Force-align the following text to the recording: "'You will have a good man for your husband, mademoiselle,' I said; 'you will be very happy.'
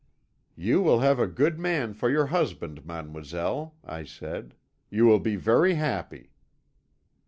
"'You 0.55 0.81
will 0.81 1.01
have 1.01 1.19
a 1.19 1.27
good 1.27 1.59
man 1.59 1.93
for 1.93 2.09
your 2.09 2.25
husband, 2.25 2.87
mademoiselle,' 2.87 3.75
I 3.85 4.03
said; 4.03 4.55
'you 4.89 5.05
will 5.05 5.19
be 5.19 5.35
very 5.35 5.75
happy.' 5.75 6.31